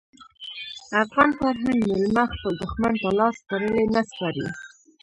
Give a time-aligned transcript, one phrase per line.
[1.03, 4.47] افغان فرهنګ میلمه خپل دښمن ته لاس تړلی نه سپاري.